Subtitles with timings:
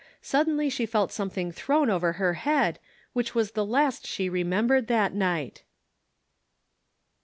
[0.23, 2.79] suddenly she felt something thrown over her head,
[3.13, 5.61] which was the last she remembered that night.